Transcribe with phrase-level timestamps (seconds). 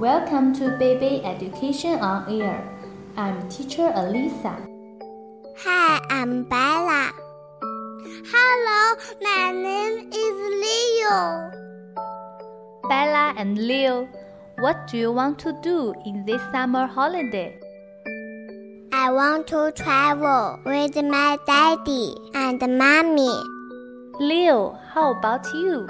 [0.00, 2.64] Welcome to Baby Education on Air.
[3.18, 4.56] I'm teacher Alisa.
[5.58, 7.12] Hi, I'm Bella.
[8.32, 11.52] Hello, my name is Leo.
[12.88, 14.08] Bella and Leo,
[14.60, 17.60] what do you want to do in this summer holiday?
[18.94, 23.36] I want to travel with my daddy and mommy.
[24.18, 25.86] Leo, how about you?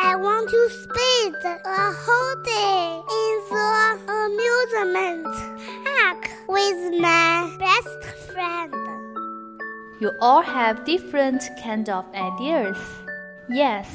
[0.00, 5.26] I want to spend a whole day in the amusement
[5.84, 8.72] park with my best friend.
[10.00, 12.78] You all have different kind of ideas.
[13.50, 13.92] Yes,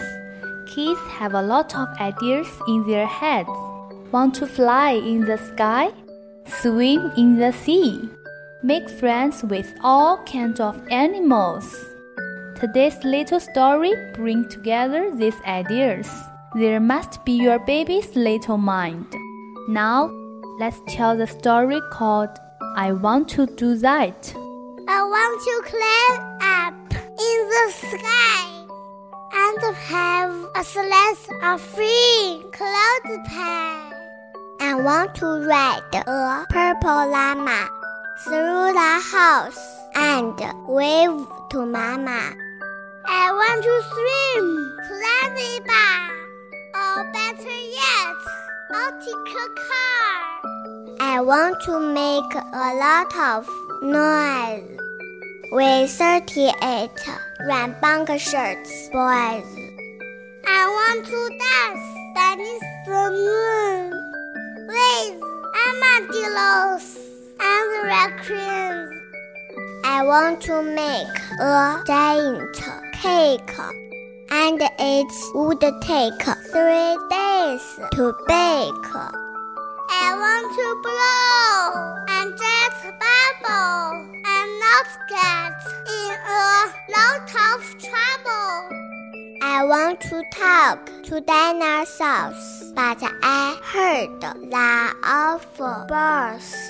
[0.67, 3.49] kids have a lot of ideas in their heads.
[4.11, 5.91] Want to fly in the sky?
[6.45, 8.09] Swim in the sea?
[8.61, 11.92] Make friends with all kinds of animals.
[12.55, 16.07] Today's little story brings together these ideas.
[16.55, 19.07] There must be your baby's little mind.
[19.67, 20.11] Now,
[20.59, 22.29] let's tell the story called
[22.75, 24.33] I Want to Do That.
[24.87, 28.43] I want to climb up in the sky
[29.33, 33.91] and have a slice of free cloud pie.
[34.61, 37.67] I want to ride a purple llama
[38.23, 40.35] through the house and
[40.67, 42.33] wave to mama.
[43.05, 44.45] I want to swim
[44.85, 45.99] to Zanzibar,
[46.75, 48.21] or better yet,
[48.73, 49.21] Arctic
[49.69, 50.33] car.
[50.99, 53.47] I want to make a lot of
[53.81, 54.79] noise
[55.51, 56.89] with 38
[57.45, 59.49] rambunctious boys.
[60.45, 63.91] I want to dance beneath the moon
[64.67, 65.21] with
[65.65, 66.85] armadillos
[67.39, 68.92] and raccoons.
[69.95, 72.57] I want to make a giant
[72.93, 73.53] cake
[74.31, 78.89] and it would take three days to bake.
[79.93, 81.69] I want to blow
[82.09, 85.61] and jet bubble and not get
[86.01, 88.53] in a lot of trouble.
[89.43, 94.33] I want to talk to dinosaurs, but I heard the
[95.03, 96.62] awful birds.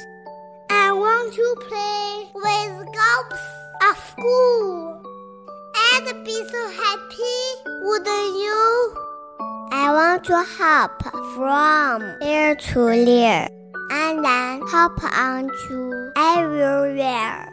[1.03, 3.41] I want to play with gobs
[3.81, 5.03] at school
[5.91, 7.40] and be so happy,
[7.81, 8.96] wouldn't you?
[9.74, 11.03] I want to hop
[11.36, 13.50] from ear to ear
[13.92, 17.52] and then hop onto everywhere.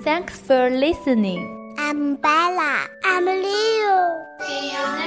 [0.00, 1.74] Thanks for listening.
[1.78, 2.86] I'm Bella.
[3.04, 5.05] I'm Leo.